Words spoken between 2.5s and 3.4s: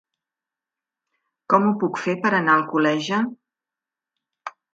a Alcoleja?